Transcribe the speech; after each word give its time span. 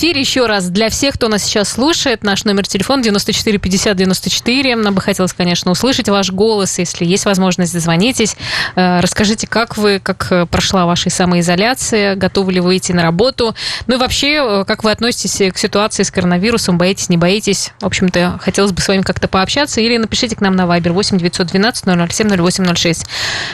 эфире 0.00 0.20
еще 0.20 0.46
раз 0.46 0.68
для 0.68 0.90
всех, 0.90 1.14
кто 1.14 1.26
нас 1.26 1.42
сейчас 1.42 1.70
слушает, 1.70 2.22
наш 2.22 2.44
номер 2.44 2.68
телефона 2.68 3.02
94 3.02 3.58
50 3.58 3.96
94. 3.96 4.76
Нам 4.76 4.94
бы 4.94 5.00
хотелось, 5.00 5.32
конечно, 5.32 5.72
услышать 5.72 6.08
ваш 6.08 6.30
голос. 6.30 6.78
Если 6.78 7.04
есть 7.04 7.24
возможность, 7.24 7.72
дозвонитесь. 7.72 8.36
Э, 8.76 9.00
расскажите, 9.00 9.48
как 9.48 9.76
вы, 9.76 9.98
как 9.98 10.28
э, 10.30 10.46
прошла 10.46 10.86
ваша 10.86 11.10
самоизоляция, 11.10 12.14
готовы 12.14 12.52
ли 12.52 12.60
вы 12.60 12.76
идти 12.76 12.92
на 12.92 13.02
работу. 13.02 13.56
Ну 13.88 13.96
и 13.96 13.98
вообще, 13.98 14.34
э, 14.34 14.64
как 14.68 14.84
вы 14.84 14.92
относитесь 14.92 15.52
к 15.52 15.58
ситуации 15.58 16.04
с 16.04 16.12
коронавирусом, 16.12 16.78
боитесь, 16.78 17.08
не 17.08 17.16
боитесь? 17.16 17.72
В 17.80 17.86
общем-то, 17.86 18.38
хотелось 18.40 18.70
бы 18.70 18.80
с 18.80 18.86
вами 18.86 19.02
как-то 19.02 19.26
пообщаться. 19.26 19.80
Или 19.80 19.96
напишите 19.96 20.36
к 20.36 20.40
нам 20.40 20.54
на 20.54 20.62
Viber 20.62 20.92
8 20.92 21.18
912 21.18 22.12
007 22.12 22.28
0806. 22.28 23.04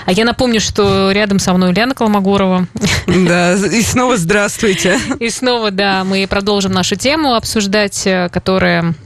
А 0.04 0.12
я 0.12 0.26
напомню, 0.26 0.60
что 0.60 1.10
рядом 1.10 1.38
со 1.38 1.54
мной 1.54 1.72
Ляна 1.72 1.94
Колмогорова. 1.94 2.66
Да, 3.06 3.54
и 3.54 3.80
снова 3.80 4.18
здравствуйте. 4.18 4.98
И 5.20 5.30
снова, 5.30 5.70
да, 5.70 6.04
мы 6.04 6.26
продолжим 6.34 6.72
нашу 6.72 6.96
тему 6.96 7.36
обсуждать, 7.36 8.08
э, 8.08 8.28
которая 8.28 8.96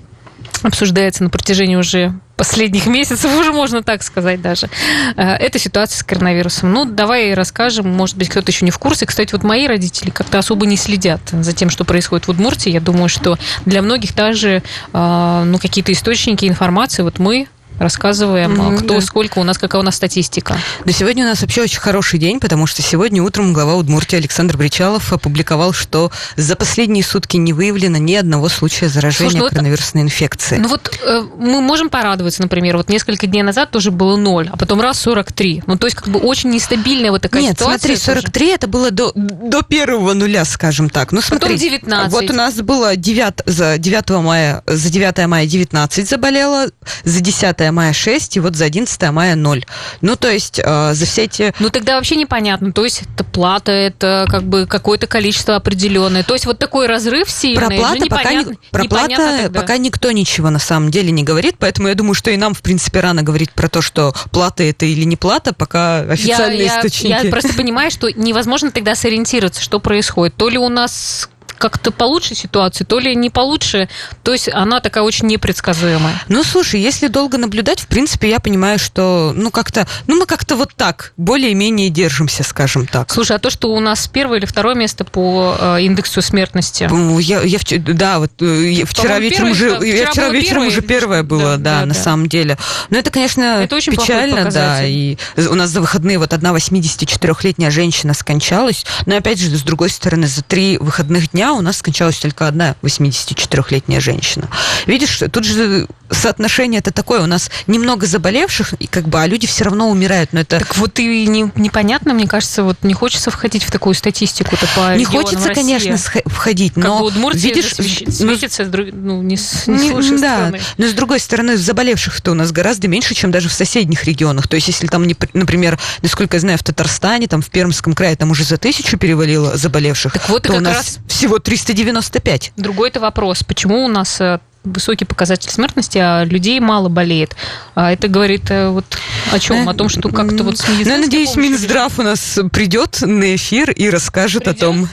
обсуждается 0.62 1.24
на 1.24 1.28
протяжении 1.28 1.76
уже 1.76 2.14
последних 2.36 2.86
месяцев, 2.86 3.30
уже 3.38 3.52
можно 3.52 3.82
так 3.82 4.02
сказать 4.02 4.40
даже. 4.40 4.70
Э, 5.14 5.34
это 5.34 5.58
ситуация 5.58 5.98
с 5.98 6.02
коронавирусом. 6.02 6.72
Ну, 6.72 6.86
давай 6.86 7.34
расскажем, 7.34 7.86
может 7.86 8.16
быть, 8.16 8.30
кто-то 8.30 8.50
еще 8.50 8.64
не 8.64 8.70
в 8.70 8.78
курсе. 8.78 9.04
Кстати, 9.04 9.32
вот 9.32 9.42
мои 9.42 9.66
родители 9.66 10.08
как-то 10.08 10.38
особо 10.38 10.64
не 10.64 10.78
следят 10.78 11.20
за 11.30 11.52
тем, 11.52 11.68
что 11.68 11.84
происходит 11.84 12.28
в 12.28 12.30
Удмуртии. 12.30 12.70
Я 12.70 12.80
думаю, 12.80 13.10
что 13.10 13.36
для 13.66 13.82
многих 13.82 14.14
также 14.14 14.62
э, 14.94 15.42
ну, 15.44 15.58
какие-то 15.58 15.92
источники 15.92 16.46
информации, 16.46 17.02
вот 17.02 17.18
мы 17.18 17.46
рассказываем, 17.78 18.52
mm-hmm, 18.52 18.78
кто, 18.78 18.94
да. 18.94 19.00
сколько 19.00 19.38
у 19.38 19.44
нас, 19.44 19.58
какая 19.58 19.80
у 19.80 19.84
нас 19.84 19.96
статистика. 19.96 20.56
Да 20.84 20.92
сегодня 20.92 21.24
у 21.24 21.28
нас 21.28 21.40
вообще 21.40 21.62
очень 21.62 21.80
хороший 21.80 22.18
день, 22.18 22.40
потому 22.40 22.66
что 22.66 22.82
сегодня 22.82 23.22
утром 23.22 23.52
глава 23.52 23.74
Удмуртии 23.76 24.16
Александр 24.16 24.56
Бричалов 24.56 25.12
опубликовал, 25.12 25.72
что 25.72 26.10
за 26.36 26.56
последние 26.56 27.04
сутки 27.04 27.36
не 27.36 27.52
выявлено 27.52 27.98
ни 27.98 28.14
одного 28.14 28.48
случая 28.48 28.88
заражения 28.88 29.30
Слушай, 29.30 29.42
ну 29.42 29.48
коронавирусной 29.48 30.02
вот, 30.02 30.08
инфекцией. 30.08 30.60
Ну 30.60 30.68
вот 30.68 30.90
э, 31.02 31.22
мы 31.38 31.60
можем 31.60 31.88
порадоваться, 31.88 32.42
например, 32.42 32.76
вот 32.76 32.88
несколько 32.88 33.26
дней 33.26 33.42
назад 33.42 33.70
тоже 33.70 33.90
было 33.90 34.16
ноль, 34.16 34.48
а 34.52 34.56
потом 34.56 34.80
раз 34.80 35.00
43. 35.00 35.64
Ну 35.66 35.76
то 35.76 35.86
есть 35.86 35.96
как 35.96 36.08
бы 36.08 36.18
очень 36.20 36.50
нестабильная 36.50 37.10
вот 37.10 37.22
такая 37.22 37.42
Нет, 37.42 37.58
ситуация. 37.58 37.90
Нет, 37.90 38.00
смотри, 38.00 38.20
43 38.20 38.46
тоже. 38.46 38.54
это 38.54 38.66
было 38.66 38.90
до, 38.90 39.12
до 39.14 39.62
первого 39.62 40.14
нуля, 40.14 40.44
скажем 40.44 40.90
так. 40.90 41.12
Ну 41.12 41.20
смотри. 41.20 41.54
Потом 41.54 41.56
19. 41.56 42.12
Вот 42.12 42.30
у 42.30 42.32
нас 42.32 42.54
было 42.56 42.96
9, 42.96 43.42
за 43.46 43.78
9 43.78 44.10
мая, 44.22 44.62
за 44.66 44.90
9 44.90 45.26
мая 45.26 45.46
19 45.46 46.08
заболело, 46.08 46.66
за 47.04 47.20
10 47.20 47.67
мая 47.72 47.92
6, 47.92 48.36
и 48.36 48.40
вот 48.40 48.56
за 48.56 48.66
11 48.66 49.10
мая 49.10 49.34
0. 49.34 49.64
Ну, 50.00 50.16
то 50.16 50.30
есть 50.30 50.60
э, 50.62 50.94
за 50.94 51.06
все 51.06 51.24
эти... 51.24 51.52
Ну, 51.58 51.70
тогда 51.70 51.96
вообще 51.96 52.16
непонятно. 52.16 52.72
То 52.72 52.84
есть 52.84 53.02
это 53.02 53.24
плата, 53.24 53.72
это 53.72 54.26
как 54.28 54.44
бы 54.44 54.66
какое-то 54.66 55.06
количество 55.06 55.56
определенное. 55.56 56.22
То 56.22 56.34
есть 56.34 56.46
вот 56.46 56.58
такой 56.58 56.86
разрыв 56.86 57.30
сильный. 57.30 57.66
Про 57.66 57.76
плата, 57.76 57.98
ну, 58.00 58.06
пока, 58.08 58.32
не, 58.32 58.44
про 58.70 58.84
плата 58.84 59.50
пока 59.52 59.78
никто 59.78 60.10
ничего 60.12 60.50
на 60.50 60.58
самом 60.58 60.90
деле 60.90 61.10
не 61.10 61.22
говорит, 61.22 61.56
поэтому 61.58 61.88
я 61.88 61.94
думаю, 61.94 62.14
что 62.14 62.30
и 62.30 62.36
нам, 62.36 62.54
в 62.54 62.62
принципе, 62.62 63.00
рано 63.00 63.22
говорить 63.22 63.52
про 63.52 63.68
то, 63.68 63.82
что 63.82 64.14
плата 64.30 64.62
это 64.62 64.86
или 64.86 65.04
не 65.04 65.16
плата, 65.16 65.52
пока 65.52 66.00
официальные 66.00 66.64
я, 66.64 66.78
источники... 66.78 67.24
Я 67.24 67.30
просто 67.30 67.54
понимаю, 67.54 67.90
что 67.90 68.10
невозможно 68.10 68.70
тогда 68.70 68.94
сориентироваться, 68.94 69.62
что 69.62 69.80
происходит. 69.80 70.34
То 70.36 70.48
ли 70.48 70.58
у 70.58 70.68
нас 70.68 71.28
как-то 71.58 71.90
получше 71.90 72.34
ситуацию, 72.34 72.86
то 72.86 72.98
ли 72.98 73.14
не 73.14 73.30
получше. 73.30 73.88
То 74.22 74.32
есть 74.32 74.48
она 74.48 74.80
такая 74.80 75.04
очень 75.04 75.26
непредсказуемая. 75.26 76.22
Ну, 76.28 76.44
слушай, 76.44 76.80
если 76.80 77.08
долго 77.08 77.38
наблюдать, 77.38 77.80
в 77.80 77.86
принципе, 77.86 78.30
я 78.30 78.40
понимаю, 78.40 78.78
что, 78.78 79.32
ну, 79.34 79.50
как-то, 79.50 79.86
ну, 80.06 80.18
мы 80.18 80.26
как-то 80.26 80.56
вот 80.56 80.74
так, 80.74 81.12
более-менее 81.16 81.90
держимся, 81.90 82.42
скажем 82.44 82.86
так. 82.86 83.10
Слушай, 83.12 83.36
а 83.36 83.38
то, 83.38 83.50
что 83.50 83.72
у 83.72 83.80
нас 83.80 84.08
первое 84.08 84.38
или 84.38 84.46
второе 84.46 84.74
место 84.74 85.04
по 85.04 85.56
э, 85.58 85.82
индексу 85.82 86.22
смертности? 86.22 86.88
Я, 87.20 87.42
я, 87.42 87.58
да, 87.78 88.18
вот 88.18 88.32
э, 88.40 88.70
я 88.70 88.86
вчера 88.86 89.18
вечером 89.18 89.50
уже, 89.50 89.76
вчера, 89.76 89.86
я 89.86 90.06
вчера 90.10 90.28
вечером 90.28 90.62
первое, 90.62 90.68
уже 90.68 90.80
первое 90.82 91.22
было, 91.22 91.56
да, 91.56 91.56
да, 91.56 91.80
да 91.80 91.86
на 91.86 91.94
да. 91.94 92.00
самом 92.00 92.28
деле. 92.28 92.58
Но 92.90 92.98
это, 92.98 93.10
конечно, 93.10 93.62
это 93.62 93.76
очень 93.76 93.92
печально, 93.92 94.50
да, 94.50 94.84
и 94.84 95.16
у 95.36 95.54
нас 95.54 95.70
за 95.70 95.80
выходные 95.80 96.18
вот 96.18 96.32
одна 96.32 96.50
84-летняя 96.50 97.70
женщина 97.70 98.14
скончалась, 98.14 98.84
но, 99.06 99.16
опять 99.16 99.38
же, 99.38 99.54
с 99.56 99.62
другой 99.62 99.90
стороны, 99.90 100.26
за 100.26 100.42
три 100.42 100.78
выходных 100.78 101.30
дня 101.30 101.47
у 101.52 101.60
нас 101.60 101.78
скончалась 101.78 102.18
только 102.18 102.46
одна 102.46 102.76
84-летняя 102.82 104.00
женщина. 104.00 104.48
Видишь, 104.86 105.22
тут 105.32 105.44
же 105.44 105.86
соотношение 106.10 106.78
это 106.78 106.92
такое, 106.92 107.20
у 107.20 107.26
нас 107.26 107.50
немного 107.66 108.06
заболевших, 108.06 108.74
и 108.74 108.86
как 108.86 109.08
бы, 109.08 109.20
а 109.20 109.26
люди 109.26 109.46
все 109.46 109.64
равно 109.64 109.90
умирают. 109.90 110.32
Но 110.32 110.40
это... 110.40 110.58
Так 110.58 110.76
вот 110.76 110.98
и 110.98 111.26
не, 111.26 111.50
непонятно, 111.54 112.14
мне 112.14 112.26
кажется, 112.26 112.62
вот 112.62 112.78
не 112.82 112.94
хочется 112.94 113.30
входить 113.30 113.64
в 113.64 113.70
такую 113.70 113.94
статистику-то 113.94 114.66
по 114.74 114.96
Не 114.96 115.04
хочется, 115.04 115.52
конечно, 115.52 115.96
входить, 116.26 116.74
как 116.74 116.84
но 116.84 117.10
бы 117.10 117.32
видишь, 117.34 117.74
светится, 117.74 118.64
ну, 118.64 119.22
не, 119.22 119.36
с, 119.36 119.66
не, 119.66 119.90
не 119.90 120.02
с 120.02 120.20
да, 120.20 120.36
стороны. 120.36 120.60
но 120.76 120.86
с 120.86 120.92
другой 120.92 121.20
стороны, 121.20 121.56
заболевших-то 121.56 122.32
у 122.32 122.34
нас 122.34 122.52
гораздо 122.52 122.88
меньше, 122.88 123.14
чем 123.14 123.30
даже 123.30 123.48
в 123.48 123.52
соседних 123.52 124.04
регионах. 124.04 124.48
То 124.48 124.56
есть, 124.56 124.68
если 124.68 124.86
там, 124.86 125.06
например, 125.32 125.78
насколько 126.02 126.36
я 126.36 126.40
знаю, 126.40 126.58
в 126.58 126.62
Татарстане, 126.62 127.26
там 127.26 127.42
в 127.42 127.50
Пермском 127.50 127.94
крае, 127.94 128.16
там 128.16 128.30
уже 128.30 128.44
за 128.44 128.56
тысячу 128.58 128.96
перевалило 128.96 129.56
заболевших, 129.56 130.12
так 130.12 130.28
вот 130.28 130.44
то 130.44 130.54
у 130.54 130.60
нас 130.60 130.76
раз... 130.76 130.98
всего 131.08 131.37
395. 131.40 132.52
Другой 132.56 132.88
это 132.88 133.00
вопрос. 133.00 133.42
Почему 133.42 133.84
у 133.84 133.88
нас 133.88 134.20
э, 134.20 134.38
высокий 134.64 135.04
показатель 135.04 135.50
смертности, 135.50 135.98
а 135.98 136.24
людей 136.24 136.60
мало 136.60 136.88
болеет. 136.88 137.36
А 137.74 137.92
это 137.92 138.08
говорит 138.08 138.50
э, 138.50 138.68
вот 138.68 138.84
о 139.32 139.38
чем? 139.38 139.68
О 139.68 139.74
том, 139.74 139.88
что 139.88 140.08
как-то 140.08 140.44
вот 140.44 140.58
с 140.58 140.68
Ну, 140.68 140.80
я 140.80 140.98
надеюсь, 140.98 141.36
Минздрав 141.36 141.98
у 141.98 142.02
нас 142.02 142.38
придет 142.52 143.00
на 143.02 143.34
эфир 143.34 143.70
и 143.70 143.90
расскажет 143.90 144.44
придет. 144.44 144.62
о 144.62 144.66
том. 144.66 144.88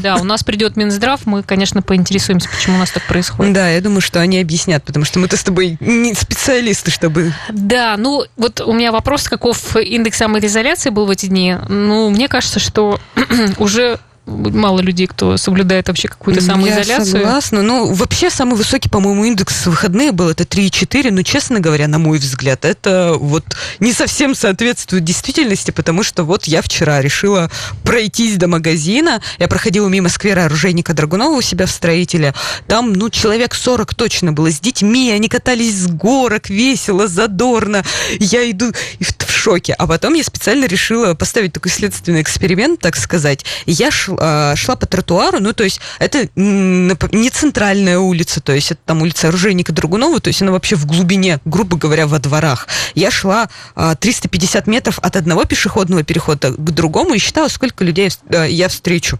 Да, 0.00 0.16
у 0.16 0.24
нас 0.24 0.44
придет 0.44 0.76
Минздрав, 0.76 1.26
мы, 1.26 1.42
конечно, 1.42 1.82
поинтересуемся, 1.82 2.48
почему 2.48 2.76
у 2.76 2.78
нас 2.78 2.90
так 2.90 3.06
происходит. 3.06 3.52
Да, 3.52 3.68
я 3.68 3.80
думаю, 3.80 4.00
что 4.00 4.20
они 4.20 4.38
объяснят, 4.40 4.82
потому 4.84 5.04
что 5.04 5.18
мы-то 5.18 5.36
с 5.36 5.42
тобой 5.42 5.76
не 5.80 6.14
специалисты, 6.14 6.90
чтобы... 6.90 7.32
Да, 7.50 7.96
ну, 7.96 8.24
вот 8.36 8.60
у 8.60 8.72
меня 8.72 8.92
вопрос, 8.92 9.28
каков 9.28 9.76
индекс 9.76 10.18
самоизоляции 10.18 10.90
был 10.90 11.06
в 11.06 11.10
эти 11.10 11.26
дни. 11.26 11.56
Ну, 11.68 12.10
мне 12.10 12.28
кажется, 12.28 12.60
что 12.60 13.00
уже 13.58 13.98
мало 14.28 14.80
людей, 14.80 15.06
кто 15.06 15.36
соблюдает 15.36 15.88
вообще 15.88 16.08
какую-то 16.08 16.42
самоизоляцию. 16.42 16.98
Я 16.98 17.04
согласна. 17.04 17.62
Ну, 17.62 17.92
вообще, 17.92 18.30
самый 18.30 18.56
высокий, 18.56 18.88
по-моему, 18.88 19.24
индекс 19.24 19.66
в 19.66 19.70
выходные 19.70 20.12
был, 20.12 20.28
это 20.28 20.44
3,4. 20.44 21.10
Но, 21.10 21.22
честно 21.22 21.60
говоря, 21.60 21.88
на 21.88 21.98
мой 21.98 22.18
взгляд, 22.18 22.64
это 22.64 23.14
вот 23.18 23.44
не 23.80 23.92
совсем 23.92 24.34
соответствует 24.34 25.04
действительности, 25.04 25.70
потому 25.70 26.02
что 26.02 26.24
вот 26.24 26.44
я 26.44 26.62
вчера 26.62 27.00
решила 27.00 27.50
пройтись 27.84 28.36
до 28.36 28.48
магазина. 28.48 29.22
Я 29.38 29.48
проходила 29.48 29.88
мимо 29.88 30.08
сквера 30.08 30.44
оружейника 30.44 30.92
Драгунова 30.92 31.36
у 31.36 31.42
себя 31.42 31.66
в 31.66 31.70
строителе. 31.70 32.34
Там, 32.66 32.92
ну, 32.92 33.10
человек 33.10 33.54
40 33.54 33.94
точно 33.94 34.32
было 34.32 34.50
с 34.50 34.60
детьми. 34.60 35.10
Они 35.10 35.28
катались 35.28 35.74
с 35.74 35.86
горок, 35.86 36.50
весело, 36.50 37.08
задорно. 37.08 37.82
Я 38.18 38.48
иду 38.50 38.72
в 39.00 39.30
шоке. 39.30 39.72
А 39.72 39.86
потом 39.86 40.14
я 40.14 40.24
специально 40.24 40.66
решила 40.66 41.14
поставить 41.14 41.52
такой 41.52 41.70
следственный 41.70 42.22
эксперимент, 42.22 42.80
так 42.80 42.96
сказать. 42.96 43.44
Я 43.66 43.90
шла 43.90 44.17
шла 44.56 44.76
по 44.76 44.86
тротуару, 44.86 45.40
ну, 45.40 45.52
то 45.52 45.64
есть 45.64 45.80
это 45.98 46.28
не 46.34 47.30
центральная 47.30 47.98
улица, 47.98 48.40
то 48.40 48.52
есть 48.52 48.72
это 48.72 48.80
там 48.84 49.02
улица 49.02 49.28
Оружейника 49.28 49.72
Драгунова, 49.72 50.20
то 50.20 50.28
есть 50.28 50.42
она 50.42 50.52
вообще 50.52 50.76
в 50.76 50.86
глубине, 50.86 51.40
грубо 51.44 51.76
говоря, 51.76 52.06
во 52.06 52.18
дворах. 52.18 52.68
Я 52.94 53.10
шла 53.10 53.48
350 53.74 54.66
э, 54.66 54.70
метров 54.70 54.98
от 55.00 55.16
одного 55.16 55.44
пешеходного 55.44 56.02
перехода 56.02 56.50
к 56.50 56.70
другому 56.70 57.14
и 57.14 57.18
считала, 57.18 57.48
сколько 57.48 57.84
людей 57.84 58.10
э, 58.28 58.46
я 58.50 58.68
встречу. 58.68 59.18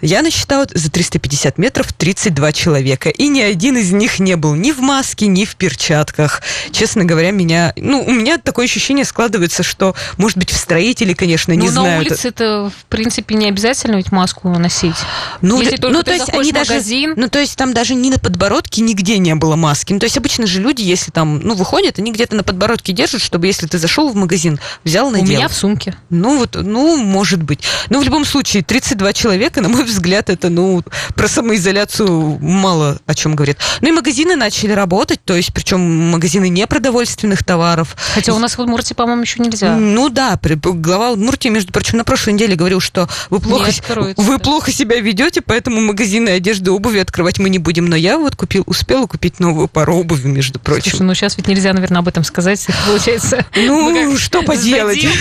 Я 0.00 0.22
насчитала 0.22 0.66
за 0.72 0.90
350 0.90 1.58
метров 1.58 1.92
32 1.92 2.52
человека, 2.52 3.08
и 3.10 3.28
ни 3.28 3.40
один 3.40 3.76
из 3.76 3.92
них 3.92 4.18
не 4.18 4.36
был 4.36 4.54
ни 4.54 4.72
в 4.72 4.80
маске, 4.80 5.26
ни 5.26 5.44
в 5.44 5.56
перчатках. 5.56 6.42
Честно 6.70 7.04
говоря, 7.04 7.30
меня, 7.30 7.72
ну, 7.76 8.02
у 8.02 8.12
меня 8.12 8.38
такое 8.38 8.66
ощущение 8.66 9.04
складывается, 9.04 9.62
что, 9.62 9.94
может 10.16 10.38
быть, 10.38 10.50
в 10.50 10.56
строителе, 10.56 11.14
конечно, 11.14 11.52
не 11.52 11.66
ну, 11.66 11.72
знают. 11.72 12.08
на 12.08 12.12
улице 12.12 12.28
это, 12.28 12.70
в 12.70 12.84
принципе, 12.86 13.34
не 13.34 13.48
обязательно 13.48 13.96
ведь 14.06 14.12
маску 14.12 14.48
носить. 14.48 14.96
Ну, 15.42 15.60
Если 15.60 15.76
только 15.76 15.96
ну, 15.96 16.02
то 16.02 16.12
есть 16.12 16.28
они 16.32 16.52
даже, 16.52 16.74
магазин... 16.74 17.14
ну, 17.16 17.28
то 17.28 17.38
есть 17.38 17.56
там 17.56 17.74
даже 17.74 17.94
ни 17.94 18.10
на 18.10 18.18
подбородке 18.18 18.82
нигде 18.82 19.18
не 19.18 19.34
было 19.34 19.56
маски. 19.56 19.92
Ну, 19.92 19.98
то 19.98 20.04
есть 20.04 20.16
обычно 20.16 20.46
же 20.46 20.60
люди, 20.60 20.82
если 20.82 21.10
там, 21.10 21.40
ну, 21.40 21.54
выходят, 21.54 21.98
они 21.98 22.12
где-то 22.12 22.36
на 22.36 22.42
подбородке 22.42 22.92
держат, 22.92 23.20
чтобы 23.20 23.46
если 23.46 23.66
ты 23.66 23.78
зашел 23.78 24.08
в 24.08 24.14
магазин, 24.14 24.58
взял, 24.84 25.10
надел. 25.10 25.26
У 25.26 25.28
меня 25.28 25.48
в 25.48 25.54
сумке. 25.54 25.94
Ну, 26.10 26.38
вот, 26.38 26.56
ну, 26.60 26.96
может 26.96 27.42
быть. 27.42 27.60
Но 27.90 28.00
в 28.00 28.04
любом 28.04 28.24
случае, 28.24 28.62
32 28.62 29.12
человека, 29.12 29.60
на 29.60 29.68
мой 29.68 29.84
взгляд, 29.84 30.30
это, 30.30 30.48
ну, 30.48 30.82
про 31.14 31.28
самоизоляцию 31.28 32.38
мало 32.40 32.98
о 33.06 33.14
чем 33.14 33.34
говорит. 33.34 33.58
Ну, 33.80 33.88
и 33.88 33.92
магазины 33.92 34.36
начали 34.36 34.72
работать, 34.72 35.20
то 35.24 35.34
есть, 35.34 35.52
причем 35.52 36.10
магазины 36.10 36.48
непродовольственных 36.48 37.44
товаров. 37.44 37.96
Хотя 38.14 38.34
у 38.34 38.38
нас 38.38 38.56
в 38.56 38.60
Удмуртии, 38.60 38.94
по-моему, 38.94 39.22
еще 39.22 39.42
нельзя. 39.42 39.76
Ну, 39.76 40.08
да, 40.08 40.38
глава 40.42 41.10
Удмуртии, 41.12 41.48
между 41.48 41.72
прочим, 41.72 41.98
на 41.98 42.04
прошлой 42.04 42.34
неделе 42.34 42.54
говорил, 42.56 42.80
что 42.80 43.08
вы 43.30 43.40
плохо... 43.40 43.66
Нет, 43.66 43.95
вы 44.16 44.38
плохо 44.38 44.72
себя 44.72 45.00
ведете, 45.00 45.40
поэтому 45.40 45.80
магазины 45.80 46.30
одежды, 46.30 46.70
обуви 46.70 46.98
открывать 46.98 47.38
мы 47.38 47.48
не 47.48 47.58
будем. 47.58 47.86
Но 47.86 47.96
я 47.96 48.18
вот 48.18 48.36
купил, 48.36 48.64
успела 48.66 49.06
купить 49.06 49.40
новую 49.40 49.68
пару 49.68 49.96
обуви, 49.96 50.28
между 50.28 50.58
прочим. 50.58 50.90
Слушай, 50.90 51.02
ну 51.02 51.14
сейчас 51.14 51.36
ведь 51.36 51.48
нельзя, 51.48 51.72
наверное, 51.72 52.00
об 52.00 52.08
этом 52.08 52.24
сказать. 52.24 52.66
Получается. 52.86 53.44
Ну, 53.56 54.16
что 54.16 54.42
поделать? 54.42 55.06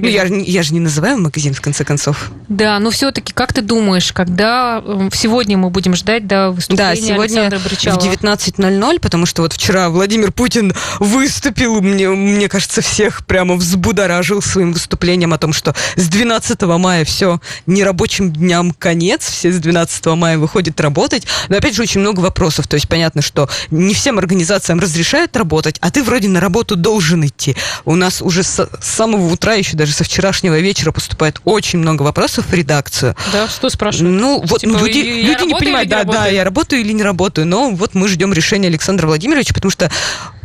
Ну, 0.00 0.08
я, 0.08 0.62
же 0.62 0.74
не 0.74 0.80
называю 0.80 1.18
магазин, 1.18 1.54
в 1.54 1.60
конце 1.60 1.84
концов. 1.84 2.30
Да, 2.48 2.78
но 2.78 2.90
все-таки, 2.90 3.32
как 3.32 3.52
ты 3.52 3.62
думаешь, 3.62 4.12
когда 4.12 4.82
сегодня 5.12 5.56
мы 5.56 5.70
будем 5.70 5.94
ждать 5.94 6.26
до 6.26 6.50
выступления 6.50 6.94
Да, 6.94 6.96
сегодня 6.96 7.50
в 7.50 7.98
19.00, 7.98 9.00
потому 9.00 9.26
что 9.26 9.42
вот 9.42 9.52
вчера 9.52 9.88
Владимир 9.90 10.32
Путин 10.32 10.72
выступил, 10.98 11.80
мне, 11.80 12.08
мне 12.08 12.48
кажется, 12.48 12.82
всех 12.82 13.24
прямо 13.26 13.54
взбудоражил 13.54 14.42
своим 14.42 14.72
выступлением 14.72 15.32
о 15.32 15.38
том, 15.38 15.52
что 15.52 15.74
с 15.96 16.08
12 16.08 16.62
мая 16.62 17.04
все 17.04 17.40
нерабочим 17.66 18.32
дням 18.32 18.72
конец, 18.72 19.28
все 19.28 19.52
с 19.52 19.58
12 19.58 20.06
мая 20.06 20.38
выходят 20.38 20.80
работать. 20.80 21.26
Но 21.48 21.56
опять 21.56 21.74
же 21.74 21.82
очень 21.82 22.00
много 22.00 22.20
вопросов. 22.20 22.68
То 22.68 22.74
есть 22.74 22.88
понятно, 22.88 23.22
что 23.22 23.48
не 23.70 23.94
всем 23.94 24.18
организациям 24.18 24.80
разрешают 24.80 25.36
работать, 25.36 25.78
а 25.80 25.90
ты 25.90 26.02
вроде 26.02 26.28
на 26.28 26.40
работу 26.40 26.76
должен 26.76 27.24
идти. 27.26 27.56
У 27.84 27.94
нас 27.94 28.22
уже 28.22 28.42
с 28.42 28.68
самого 28.80 29.32
утра, 29.32 29.54
еще 29.54 29.76
даже 29.76 29.92
со 29.92 30.04
вчерашнего 30.04 30.58
вечера 30.58 30.92
поступает 30.92 31.40
очень 31.44 31.78
много 31.78 32.02
вопросов 32.02 32.46
в 32.46 32.54
редакцию. 32.54 33.16
Да, 33.32 33.48
что 33.48 33.68
спрашивают? 33.68 34.20
Ну, 34.20 34.42
вот 34.46 34.60
Типа, 34.60 34.78
люди, 34.78 34.98
люди 34.98 35.44
не 35.44 35.54
понимают, 35.54 35.88
да, 35.88 36.04
да, 36.04 36.12
работаю? 36.12 36.34
я 36.34 36.44
работаю 36.44 36.80
или 36.80 36.92
не 36.92 37.02
работаю. 37.02 37.46
Но 37.46 37.70
вот 37.70 37.94
мы 37.94 38.08
ждем 38.08 38.32
решения 38.32 38.68
Александра 38.68 39.06
Владимировича, 39.06 39.54
потому 39.54 39.70
что 39.70 39.90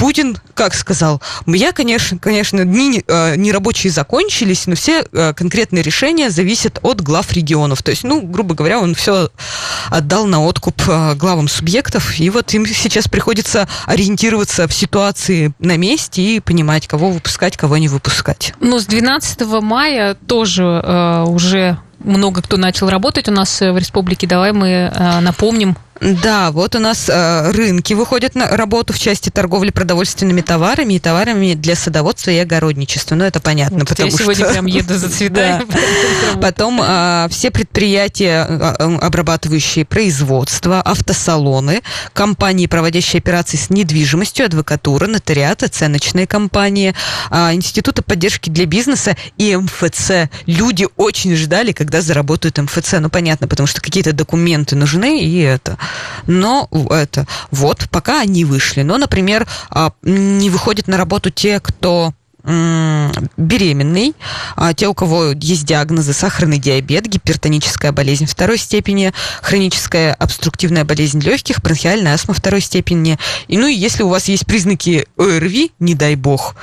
Путин, 0.02 0.36
как 0.56 0.74
сказал, 0.74 1.22
я, 1.46 1.74
конечно, 1.74 2.18
конечно, 2.18 2.66
дни 2.66 3.04
э, 3.06 3.36
нерабочие 3.36 3.94
закончились, 3.94 4.66
но 4.66 4.74
все 4.74 5.04
э, 5.04 5.34
конкретные 5.36 5.84
решения 5.84 6.32
зависят 6.32 6.80
от 6.82 7.02
глав 7.02 7.32
регионов. 7.34 7.84
То 7.84 7.92
есть, 7.92 8.04
ну, 8.04 8.20
грубо 8.20 8.56
говоря, 8.56 8.80
он 8.80 8.96
все 8.96 9.30
отдал 9.92 10.26
на 10.26 10.44
откуп 10.44 10.82
э, 10.88 11.14
главам 11.14 11.48
субъектов, 11.48 12.20
и 12.20 12.32
вот 12.32 12.52
им 12.56 12.66
сейчас 12.66 13.08
приходится 13.08 13.68
ориентироваться 13.86 14.68
в 14.68 14.74
ситуации 14.74 15.54
на 15.60 15.78
месте 15.78 16.24
и 16.24 16.40
понимать, 16.40 16.88
кого 16.88 17.12
выпускать, 17.12 17.56
кого 17.56 17.78
не 17.78 17.88
выпускать. 17.88 18.56
Ну, 18.60 18.80
с 18.80 18.88
12 18.88 19.42
мая 19.62 20.16
тоже 20.16 20.82
э, 20.84 21.26
уже 21.28 21.78
много 22.00 22.42
кто 22.42 22.58
начал 22.58 22.90
работать 22.90 23.30
у 23.30 23.32
нас 23.32 23.62
э, 23.62 23.72
в 23.72 23.78
республике. 23.78 24.26
Давай 24.26 24.52
мы 24.52 24.68
э, 24.68 25.20
напомним. 25.20 25.78
Да, 26.02 26.50
вот 26.52 26.74
у 26.76 26.80
нас 26.80 27.10
э, 27.10 27.52
рынки 27.52 27.94
выходят 27.94 28.34
на 28.34 28.48
работу 28.48 28.92
в 28.92 28.98
части 28.98 29.30
торговли 29.30 29.70
продовольственными 29.70 30.42
товарами 30.42 30.96
и 30.96 31.00
товарами 31.00 31.54
для 31.54 31.76
садоводства 31.76 32.32
и 32.32 32.38
огородничества. 32.38 33.14
Ну, 33.14 33.24
это 33.24 33.40
понятно, 33.40 33.80
Вот 33.80 33.90
я 33.90 33.96
потому 33.96 34.10
сегодня 34.10 34.46
что... 34.46 34.52
прям 34.52 34.66
еду 34.66 34.98
за 34.98 35.10
цветами. 35.12 35.68
Потом 36.42 36.80
а, 36.82 37.28
все 37.30 37.52
предприятия, 37.52 38.48
а, 38.50 38.76
а, 38.80 38.98
обрабатывающие 39.06 39.86
производство, 39.86 40.82
автосалоны, 40.82 41.84
компании, 42.14 42.66
проводящие 42.66 43.20
операции 43.20 43.58
с 43.58 43.70
недвижимостью, 43.70 44.48
адвокатура, 44.48 45.06
нотариат, 45.06 45.62
оценочные 45.62 46.26
компании, 46.26 46.96
институты 47.30 48.02
поддержки 48.02 48.50
для 48.50 48.66
бизнеса 48.66 49.16
и 49.38 49.56
МФЦ. 49.56 50.32
Люди 50.48 50.88
очень 50.98 51.36
ждали, 51.36 51.74
когда 51.74 52.02
заработают 52.02 52.58
МФЦ. 52.58 52.94
Ну, 52.94 53.10
понятно, 53.10 53.48
потому 53.48 53.68
что 53.68 53.82
какие-то 53.82 54.14
документы 54.14 54.76
нужны, 54.76 55.22
и 55.24 55.38
это. 55.42 55.78
Но 56.28 56.68
это 56.90 57.28
вот, 57.52 57.88
пока 57.90 58.22
они 58.22 58.46
вышли. 58.46 58.82
Но, 58.82 58.98
например, 58.98 59.48
а, 59.70 59.92
не 60.02 60.50
выходят 60.50 60.88
на 60.88 60.98
работу 60.98 61.30
те, 61.30 61.60
кто 61.60 62.14
беременный, 62.44 64.16
а, 64.56 64.74
те, 64.74 64.88
у 64.88 64.94
кого 64.94 65.32
есть 65.32 65.66
диагнозы 65.66 66.14
сахарный 66.14 66.58
диабет, 66.58 67.06
гипертоническая 67.06 67.92
болезнь 67.92 68.26
второй 68.26 68.58
степени, 68.58 69.14
хроническая 69.42 70.14
обструктивная 70.16 70.84
болезнь 70.84 71.20
легких, 71.20 71.62
бронхиальная 71.62 72.16
астма 72.16 72.34
второй 72.34 72.62
степени. 72.62 73.20
И, 73.48 73.58
ну 73.58 73.68
и 73.68 73.76
если 73.76 74.02
у 74.02 74.10
вас 74.10 74.28
есть 74.28 74.48
признаки 74.48 75.06
ОРВИ, 75.18 75.72
не 75.80 75.94
дай 75.94 76.16
бог, 76.16 76.56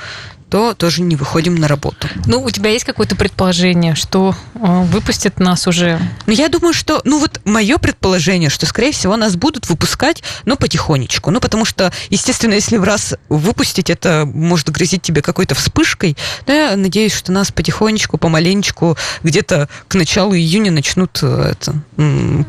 то 0.49 0.73
тоже 0.73 1.01
не 1.01 1.15
выходим 1.15 1.55
на 1.55 1.67
работу. 1.67 2.07
Ну, 2.25 2.41
у 2.41 2.49
тебя 2.49 2.71
есть 2.71 2.85
какое-то 2.85 3.15
предположение, 3.15 3.95
что 3.95 4.35
э, 4.55 4.59
выпустят 4.59 5.39
нас 5.39 5.67
уже? 5.67 5.99
Но 6.25 6.33
я 6.33 6.49
думаю, 6.49 6.73
что, 6.73 7.01
ну 7.03 7.19
вот 7.19 7.41
мое 7.45 7.77
предположение, 7.77 8.49
что, 8.49 8.65
скорее 8.65 8.91
всего, 8.91 9.15
нас 9.15 9.35
будут 9.35 9.69
выпускать, 9.69 10.23
но 10.45 10.55
потихонечку. 10.55 11.31
Ну, 11.31 11.39
потому 11.39 11.65
что, 11.65 11.91
естественно, 12.09 12.53
если 12.53 12.77
в 12.77 12.83
раз 12.83 13.15
выпустить, 13.29 13.89
это 13.89 14.25
может 14.25 14.69
грозить 14.69 15.01
тебе 15.01 15.21
какой-то 15.21 15.55
вспышкой. 15.55 16.17
Но 16.47 16.53
я 16.53 16.75
надеюсь, 16.75 17.13
что 17.13 17.31
нас 17.31 17.51
потихонечку, 17.51 18.17
помаленечку, 18.17 18.97
где-то 19.23 19.69
к 19.87 19.95
началу 19.95 20.33
июня 20.33 20.71
начнут 20.71 21.19
э, 21.21 21.53
это, 21.53 21.75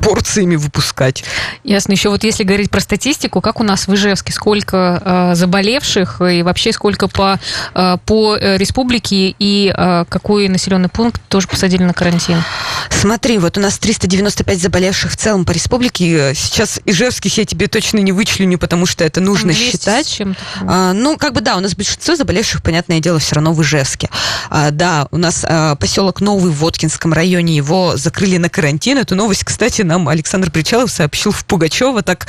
порциями 0.02 0.56
выпускать. 0.56 1.24
Ясно. 1.64 1.92
Еще 1.92 2.08
вот 2.08 2.24
если 2.24 2.44
говорить 2.44 2.70
про 2.70 2.80
статистику, 2.80 3.40
как 3.40 3.60
у 3.60 3.64
нас 3.64 3.86
в 3.86 3.94
Ижевске, 3.94 4.32
сколько 4.32 5.02
э, 5.04 5.34
заболевших 5.34 6.20
и 6.22 6.42
вообще 6.42 6.72
сколько 6.72 7.08
по, 7.08 7.38
э, 7.74 7.89
по 7.98 8.36
э, 8.36 8.56
республике 8.56 9.34
и 9.38 9.72
э, 9.76 10.04
какой 10.08 10.48
населенный 10.48 10.88
пункт 10.88 11.20
тоже 11.28 11.48
посадили 11.48 11.82
на 11.82 11.94
карантин? 11.94 12.42
Смотри, 12.88 13.38
вот 13.38 13.58
у 13.58 13.60
нас 13.60 13.78
395 13.78 14.60
заболевших 14.60 15.12
в 15.12 15.16
целом 15.16 15.44
по 15.44 15.52
республике. 15.52 16.34
Сейчас 16.34 16.80
ижевских 16.86 17.36
я 17.38 17.44
тебе 17.44 17.66
точно 17.66 17.98
не 17.98 18.12
вычленю, 18.12 18.58
потому 18.58 18.86
что 18.86 19.04
это 19.04 19.20
нужно 19.20 19.52
Там 19.52 19.60
200 19.60 19.70
считать. 19.70 20.20
А, 20.66 20.92
ну, 20.92 21.16
как 21.16 21.34
бы 21.34 21.40
да, 21.40 21.56
у 21.56 21.60
нас 21.60 21.74
большинство 21.74 22.16
заболевших, 22.16 22.62
понятное 22.62 23.00
дело, 23.00 23.18
все 23.18 23.34
равно 23.36 23.52
в 23.52 23.62
Ижевске. 23.62 24.08
А, 24.48 24.70
да, 24.70 25.08
у 25.10 25.16
нас 25.16 25.44
а, 25.46 25.76
поселок 25.76 26.20
Новый 26.20 26.52
в 26.52 26.56
Воткинском 26.56 27.12
районе, 27.12 27.56
его 27.56 27.96
закрыли 27.96 28.36
на 28.36 28.48
карантин. 28.48 28.98
Эту 28.98 29.14
новость, 29.14 29.44
кстати, 29.44 29.82
нам 29.82 30.08
Александр 30.08 30.50
Причалов 30.50 30.90
сообщил 30.90 31.32
в 31.32 31.44
Пугачева. 31.44 32.02
Так, 32.02 32.26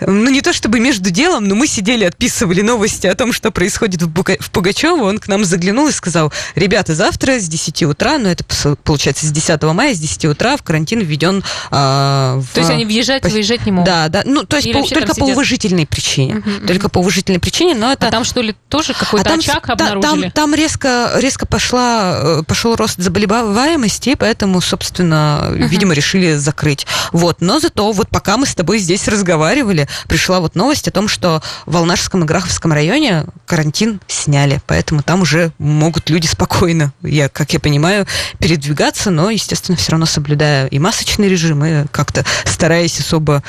ну, 0.00 0.30
не 0.30 0.40
то 0.42 0.52
чтобы 0.52 0.80
между 0.80 1.10
делом, 1.10 1.44
но 1.44 1.54
мы 1.54 1.66
сидели, 1.66 2.04
отписывали 2.04 2.62
новости 2.62 3.06
о 3.06 3.14
том, 3.14 3.32
что 3.32 3.50
происходит 3.50 4.02
в, 4.02 4.08
Буга- 4.08 4.40
в 4.40 4.50
Пугачево. 4.50 5.04
Он 5.04 5.18
к 5.18 5.28
нам 5.28 5.44
заглянул 5.44 5.88
и 5.88 5.92
сказал, 5.92 6.32
ребята, 6.54 6.94
завтра 6.94 7.38
с 7.38 7.48
10 7.48 7.82
утра, 7.84 8.18
ну, 8.18 8.28
это 8.28 8.44
получается 8.84 9.26
с 9.26 9.30
10 9.30 9.62
мая, 9.62 9.89
с 9.94 9.98
10 9.98 10.24
утра 10.26 10.56
в 10.56 10.62
карантин 10.62 11.00
введен... 11.00 11.42
а, 11.70 12.38
в- 12.40 12.54
То 12.54 12.60
есть 12.60 12.70
они 12.70 12.84
въезжать, 12.84 13.22
пос- 13.22 13.30
выезжать 13.30 13.64
не 13.66 13.72
могут? 13.72 13.86
Да, 13.86 14.08
да, 14.08 14.22
ну, 14.24 14.44
то 14.44 14.56
есть 14.56 14.66
Или 14.68 14.74
по- 14.74 14.86
там 14.88 14.98
только 15.00 15.14
по 15.14 15.24
уважительной 15.24 15.86
причине. 15.86 16.34
Мгм, 16.36 16.50
мгм. 16.56 16.66
Только 16.66 16.88
по 16.88 16.98
уважительной 16.98 17.38
причине, 17.40 17.74
но 17.74 17.92
это... 17.92 18.08
А 18.08 18.10
там 18.10 18.24
что 18.24 18.40
ли 18.40 18.54
тоже 18.68 18.94
какой-то 18.94 19.34
очаг 19.34 19.66
та- 19.66 19.72
обнаружили? 19.72 20.22
там, 20.30 20.50
там 20.50 20.54
резко, 20.54 21.12
резко 21.16 21.46
пошла, 21.46 22.18
э, 22.40 22.42
пошел 22.46 22.76
рост 22.76 22.98
заболеваемости, 22.98 24.14
поэтому, 24.18 24.60
собственно, 24.60 25.48
видимо, 25.52 25.94
решили 25.94 26.34
закрыть. 26.36 26.86
Вот. 27.12 27.40
Но 27.40 27.58
зато 27.60 27.90
вот 27.92 28.08
пока 28.08 28.36
мы 28.36 28.46
с 28.46 28.54
тобой 28.54 28.78
здесь 28.78 29.08
разговаривали, 29.08 29.88
пришла 30.08 30.40
вот 30.40 30.54
новость 30.54 30.88
о 30.88 30.90
том, 30.90 31.08
что 31.08 31.42
в 31.66 31.72
Волнажском 31.72 32.22
и 32.24 32.26
Граховском 32.26 32.72
районе 32.72 33.26
карантин 33.46 34.00
сняли, 34.06 34.60
поэтому 34.66 35.02
там 35.02 35.22
уже 35.22 35.52
могут 35.58 36.10
люди 36.10 36.26
спокойно, 36.26 36.92
я, 37.02 37.28
как 37.28 37.52
я 37.52 37.60
понимаю, 37.60 38.06
передвигаться, 38.38 39.10
но, 39.10 39.30
естественно, 39.30 39.78
все 39.80 39.92
равно 39.92 40.06
соблюдая 40.06 40.66
и 40.66 40.78
масочный 40.78 41.28
режим, 41.28 41.64
и 41.64 41.86
как-то 41.90 42.24
стараясь 42.44 42.98
особо 43.00 43.42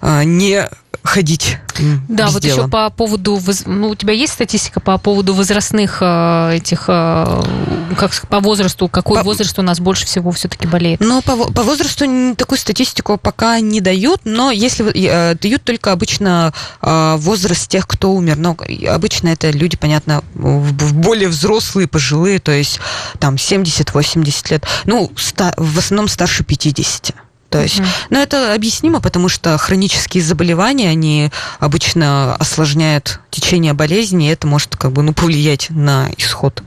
а, 0.00 0.24
не 0.24 0.68
ходить 1.06 1.58
Да, 2.08 2.28
вот 2.28 2.42
дела. 2.42 2.52
еще 2.60 2.68
по 2.68 2.90
поводу, 2.90 3.40
ну, 3.66 3.90
у 3.90 3.94
тебя 3.94 4.12
есть 4.12 4.32
статистика 4.32 4.80
по 4.80 4.98
поводу 4.98 5.34
возрастных 5.34 5.98
э, 6.00 6.56
этих, 6.56 6.84
э, 6.88 7.42
как 7.96 8.12
по 8.28 8.40
возрасту, 8.40 8.88
какой 8.88 9.18
По- 9.18 9.24
возраст 9.24 9.58
у 9.58 9.62
нас 9.62 9.80
больше 9.80 10.06
всего 10.06 10.30
все-таки 10.32 10.66
болеет? 10.66 11.00
Но 11.00 11.22
по, 11.22 11.36
по 11.52 11.62
возрасту 11.62 12.34
такую 12.36 12.58
статистику 12.58 13.18
пока 13.18 13.60
не 13.60 13.80
дают, 13.80 14.22
но 14.24 14.50
если 14.50 14.90
э, 14.94 15.34
дают 15.34 15.64
только 15.64 15.92
обычно 15.92 16.52
возраст 16.80 17.68
тех, 17.68 17.86
кто 17.86 18.12
умер. 18.12 18.36
Но 18.36 18.56
обычно 18.88 19.28
это 19.28 19.50
люди, 19.50 19.76
понятно, 19.76 20.22
более 20.34 21.28
взрослые, 21.28 21.88
пожилые, 21.88 22.38
то 22.38 22.52
есть 22.52 22.80
там 23.18 23.36
70-80 23.36 24.50
лет. 24.50 24.64
Ну, 24.84 25.10
в 25.56 25.78
основном 25.78 26.08
старше 26.08 26.44
50. 26.44 27.14
То 27.50 27.62
есть, 27.62 27.78
Мгм. 27.78 27.88
но 28.10 28.18
это 28.18 28.54
объяснимо, 28.54 29.00
потому 29.00 29.28
что 29.28 29.56
хронические 29.56 30.22
заболевания, 30.22 30.88
они 30.88 31.30
обычно 31.60 32.34
осложняют 32.36 33.20
течение 33.30 33.72
болезни, 33.72 34.26
и 34.28 34.30
это 34.32 34.46
может 34.46 34.76
как 34.76 34.92
бы, 34.92 35.02
ну, 35.02 35.12
повлиять 35.12 35.68
на 35.70 36.08
исход. 36.16 36.62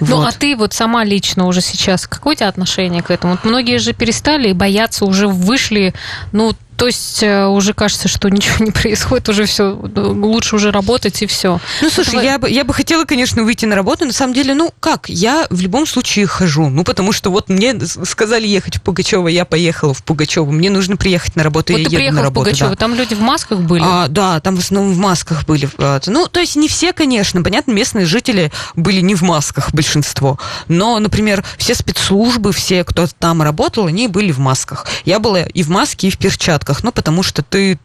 Ну, 0.00 0.06
Вот. 0.16 0.28
а 0.28 0.32
ты 0.32 0.54
вот 0.56 0.72
сама 0.72 1.02
лично 1.04 1.46
уже 1.46 1.60
сейчас, 1.60 2.06
какое 2.06 2.34
у 2.34 2.36
тебя 2.36 2.48
отношение 2.48 3.02
к 3.02 3.10
этому? 3.10 3.32
Вот 3.34 3.44
многие 3.44 3.78
же 3.78 3.92
перестали 3.92 4.52
бояться, 4.52 5.04
уже 5.04 5.26
вышли, 5.28 5.94
ну, 6.32 6.54
То 6.80 6.86
есть 6.86 7.22
э, 7.22 7.44
уже 7.44 7.74
кажется, 7.74 8.08
что 8.08 8.30
ничего 8.30 8.64
не 8.64 8.70
происходит, 8.70 9.28
уже 9.28 9.44
все, 9.44 9.78
лучше 9.94 10.56
уже 10.56 10.70
работать 10.70 11.20
и 11.20 11.26
все. 11.26 11.60
Ну, 11.82 11.90
слушай, 11.90 12.12
Давай... 12.12 12.24
я, 12.24 12.38
бы, 12.38 12.50
я 12.50 12.64
бы 12.64 12.72
хотела, 12.72 13.04
конечно, 13.04 13.42
выйти 13.42 13.66
на 13.66 13.76
работу. 13.76 14.06
На 14.06 14.14
самом 14.14 14.32
деле, 14.32 14.54
ну, 14.54 14.72
как? 14.80 15.10
Я 15.10 15.46
в 15.50 15.60
любом 15.60 15.86
случае 15.86 16.26
хожу. 16.26 16.70
Ну, 16.70 16.82
потому 16.82 17.12
что 17.12 17.30
вот 17.30 17.50
мне 17.50 17.78
сказали 18.06 18.46
ехать 18.46 18.78
в 18.78 18.80
Пугачева, 18.80 19.28
я 19.28 19.44
поехала 19.44 19.92
в 19.92 20.02
Пугачева. 20.02 20.50
Мне 20.50 20.70
нужно 20.70 20.96
приехать 20.96 21.36
на 21.36 21.42
работу, 21.42 21.74
вот 21.74 21.80
я 21.80 21.88
ты 21.90 21.96
еду 21.96 22.16
на 22.16 22.22
работу. 22.22 22.46
В 22.46 22.52
Пугачева. 22.52 22.70
Да. 22.70 22.76
Там 22.76 22.94
люди 22.94 23.14
в 23.14 23.20
масках 23.20 23.58
были? 23.58 23.82
А, 23.84 24.08
да, 24.08 24.40
там 24.40 24.56
в 24.56 24.60
основном 24.60 24.94
в 24.94 24.96
масках 24.96 25.44
были. 25.44 25.68
Ну, 26.06 26.28
то 26.28 26.40
есть 26.40 26.56
не 26.56 26.66
все, 26.68 26.94
конечно. 26.94 27.42
Понятно, 27.42 27.72
местные 27.72 28.06
жители 28.06 28.50
были 28.74 29.02
не 29.02 29.14
в 29.14 29.20
масках, 29.20 29.74
большинство. 29.74 30.38
Но, 30.66 30.98
например, 30.98 31.44
все 31.58 31.74
спецслужбы, 31.74 32.54
все, 32.54 32.84
кто 32.84 33.06
там 33.18 33.42
работал, 33.42 33.84
они 33.84 34.08
были 34.08 34.32
в 34.32 34.38
масках. 34.38 34.86
Я 35.04 35.18
была 35.18 35.42
и 35.42 35.62
в 35.62 35.68
маске, 35.68 36.08
и 36.08 36.10
в 36.10 36.16
перчатках. 36.16 36.69
Ну, 36.82 36.92
потому 36.92 37.22
что 37.22 37.42
ты 37.42 37.78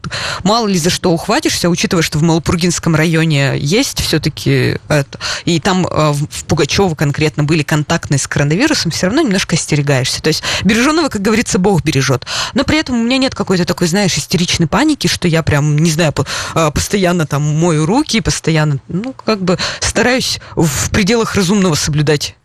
мало 0.44 0.68
ли 0.68 0.78
за 0.78 0.90
что 0.90 1.12
ухватишься, 1.12 1.70
учитывая, 1.70 2.04
что 2.04 2.20
в 2.20 2.24
Малопургинском 2.24 2.96
районе 2.96 3.58
есть 3.58 4.02
все-таки. 4.02 4.80
И 5.46 5.60
там 5.60 5.86
э, 5.86 6.12
в 6.12 6.46
Пугачево 6.46 6.96
конкретно 6.96 7.44
были 7.44 7.64
контактные 7.64 8.20
с 8.20 8.28
коронавирусом, 8.28 8.92
все 8.92 9.08
равно 9.08 9.22
немножко 9.22 9.56
остерегаешься. 9.56 10.22
То 10.22 10.30
есть 10.30 10.44
береженного, 10.64 11.10
как 11.10 11.22
говорится, 11.22 11.60
Бог 11.60 11.84
бережет. 11.84 12.26
Но 12.54 12.64
при 12.64 12.80
этом 12.80 13.00
у 13.00 13.04
меня 13.04 13.18
нет 13.18 13.36
какой-то 13.36 13.66
такой, 13.66 13.88
знаешь, 13.88 14.18
истеричной 14.18 14.68
паники, 14.68 15.08
что 15.08 15.28
я 15.28 15.44
прям, 15.44 15.78
не 15.78 15.92
знаю, 15.92 16.14
э, 16.56 16.72
постоянно 16.72 17.26
там 17.26 17.42
мою 17.42 17.86
руки, 17.86 18.22
постоянно, 18.22 18.80
ну, 18.88 19.14
как 19.14 19.42
бы 19.42 19.58
стараюсь 19.80 20.40
в 20.56 20.90
пределах 20.92 21.36
разумного 21.36 21.76
соблюдать 21.76 22.36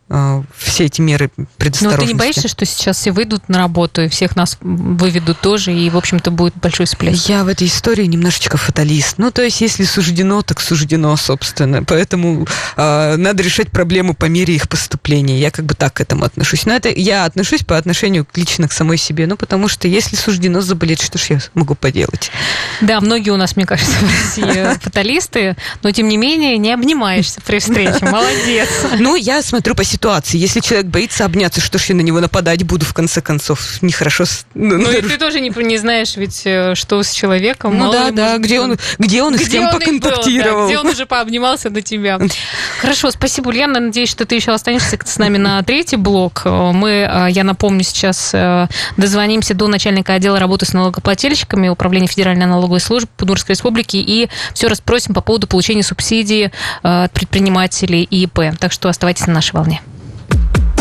все 0.56 0.86
эти 0.86 1.00
меры 1.00 1.30
предосторожности. 1.56 1.84
Но 1.84 1.96
ты 1.96 2.06
не 2.12 2.18
боишься, 2.18 2.48
что 2.48 2.64
сейчас 2.64 2.98
все 2.98 3.12
выйдут 3.12 3.48
на 3.48 3.58
работу 3.58 4.02
и 4.02 4.08
всех 4.08 4.34
нас 4.34 4.58
выведут 4.60 5.38
тоже, 5.38 5.72
и, 5.72 5.88
в 5.88 5.96
общем-то, 5.96 6.32
будет 6.32 6.56
большой 6.56 6.86
всплеск? 6.86 7.28
Я 7.28 7.44
в 7.44 7.48
этой 7.48 7.68
истории 7.68 8.06
немножечко 8.06 8.56
фаталист. 8.56 9.18
Ну, 9.18 9.30
то 9.30 9.42
есть, 9.42 9.60
если 9.60 9.84
суждено, 9.84 10.42
так 10.42 10.60
суждено, 10.60 11.16
собственно. 11.16 11.84
Поэтому 11.84 12.44
э, 12.76 13.16
надо 13.16 13.42
решать 13.44 13.70
проблемы 13.70 14.14
по 14.14 14.24
мере 14.24 14.52
их 14.56 14.68
поступления. 14.68 15.38
Я 15.38 15.52
как 15.52 15.64
бы 15.64 15.74
так 15.74 15.94
к 15.94 16.00
этому 16.00 16.24
отношусь. 16.24 16.66
Но 16.66 16.74
это 16.74 16.88
я 16.88 17.24
отношусь 17.24 17.62
по 17.62 17.78
отношению 17.78 18.26
лично 18.34 18.66
к 18.66 18.72
самой 18.72 18.96
себе. 18.96 19.28
Ну, 19.28 19.36
потому 19.36 19.68
что 19.68 19.86
если 19.86 20.16
суждено 20.16 20.60
заболеть, 20.60 21.02
что 21.02 21.18
ж 21.18 21.30
я 21.30 21.38
могу 21.54 21.76
поделать? 21.76 22.32
Да, 22.80 23.00
многие 23.00 23.30
у 23.30 23.36
нас, 23.36 23.54
мне 23.54 23.64
кажется, 23.64 23.92
в 23.92 24.02
России 24.02 24.78
фаталисты, 24.80 25.56
но, 25.84 25.92
тем 25.92 26.08
не 26.08 26.16
менее, 26.16 26.58
не 26.58 26.72
обнимаешься 26.72 27.40
при 27.46 27.60
встрече. 27.60 28.04
Молодец. 28.06 28.68
Ну, 28.98 29.14
я 29.14 29.40
смотрю 29.42 29.76
по 29.76 29.84
ситуации 29.84 29.99
ситуации. 30.00 30.38
Если 30.38 30.60
человек 30.60 30.86
боится 30.86 31.26
обняться, 31.26 31.60
что 31.60 31.78
ж 31.78 31.90
я 31.90 31.94
на 31.94 32.00
него 32.00 32.20
нападать 32.20 32.62
буду, 32.62 32.86
в 32.86 32.94
конце 32.94 33.20
концов, 33.20 33.82
нехорошо. 33.82 34.24
Ну, 34.54 34.78
ну 34.78 34.90
и 34.90 35.02
ты 35.02 35.18
тоже 35.18 35.40
не, 35.40 35.50
не 35.50 35.76
знаешь 35.76 36.16
ведь, 36.16 36.42
э, 36.46 36.74
что 36.74 37.02
с 37.02 37.12
человеком. 37.12 37.76
Ну 37.76 37.92
да, 37.92 38.10
да, 38.10 38.38
где 38.38 38.60
он, 38.60 38.78
где 38.98 39.22
он 39.22 39.34
где 39.34 39.44
с 39.44 39.48
кем 39.50 39.64
он 39.64 39.72
поконтактировал. 39.72 40.60
Был, 40.60 40.68
да, 40.68 40.72
где 40.72 40.78
он 40.78 40.86
уже 40.86 41.04
пообнимался 41.04 41.68
до 41.68 41.82
тебя. 41.82 42.18
Хорошо, 42.80 43.10
спасибо, 43.10 43.48
Ульяна. 43.48 43.78
Надеюсь, 43.78 44.08
что 44.08 44.24
ты 44.24 44.36
еще 44.36 44.52
останешься 44.52 44.98
с 45.04 45.18
нами 45.18 45.36
на 45.36 45.62
третий 45.62 45.96
блок. 45.96 46.46
Мы, 46.46 47.06
э, 47.06 47.26
я 47.28 47.44
напомню, 47.44 47.84
сейчас 47.84 48.30
э, 48.32 48.68
дозвонимся 48.96 49.52
до 49.52 49.66
начальника 49.66 50.14
отдела 50.14 50.38
работы 50.38 50.64
с 50.64 50.72
налогоплательщиками 50.72 51.68
Управления 51.68 52.06
Федеральной 52.06 52.46
налоговой 52.46 52.80
службы 52.80 53.10
Удмуртской 53.20 53.52
Республики 53.52 53.98
и 53.98 54.30
все 54.54 54.68
расспросим 54.68 55.12
по 55.12 55.20
поводу 55.20 55.46
получения 55.46 55.82
субсидии 55.82 56.52
от 56.80 57.12
предпринимателей 57.12 58.02
и 58.02 58.22
ИП. 58.22 58.58
Так 58.58 58.72
что 58.72 58.88
оставайтесь 58.88 59.26
на 59.26 59.34
нашей 59.34 59.52
волне. 59.52 59.82